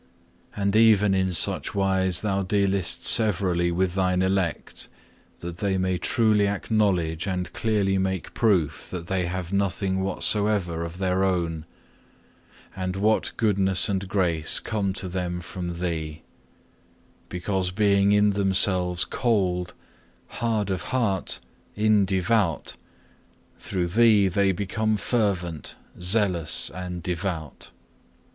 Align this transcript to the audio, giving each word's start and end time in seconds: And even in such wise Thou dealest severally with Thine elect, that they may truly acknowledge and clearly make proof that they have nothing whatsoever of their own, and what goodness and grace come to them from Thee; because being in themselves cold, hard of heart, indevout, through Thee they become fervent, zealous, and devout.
And 0.55 0.75
even 0.75 1.13
in 1.13 1.31
such 1.31 1.75
wise 1.75 2.21
Thou 2.21 2.41
dealest 2.41 3.03
severally 3.05 3.71
with 3.71 3.93
Thine 3.93 4.23
elect, 4.23 4.87
that 5.41 5.57
they 5.57 5.77
may 5.77 5.99
truly 5.99 6.47
acknowledge 6.47 7.27
and 7.27 7.53
clearly 7.53 7.99
make 7.99 8.33
proof 8.33 8.89
that 8.89 9.05
they 9.05 9.25
have 9.27 9.53
nothing 9.53 9.99
whatsoever 10.01 10.83
of 10.83 10.97
their 10.97 11.23
own, 11.23 11.67
and 12.75 12.95
what 12.95 13.31
goodness 13.37 13.89
and 13.89 14.07
grace 14.09 14.59
come 14.59 14.91
to 14.93 15.07
them 15.07 15.39
from 15.39 15.73
Thee; 15.77 16.23
because 17.29 17.69
being 17.69 18.11
in 18.11 18.31
themselves 18.31 19.05
cold, 19.05 19.75
hard 20.29 20.71
of 20.71 20.81
heart, 20.81 21.39
indevout, 21.77 22.75
through 23.59 23.85
Thee 23.89 24.27
they 24.29 24.51
become 24.51 24.97
fervent, 24.97 25.75
zealous, 25.99 26.71
and 26.71 27.03
devout. 27.03 27.69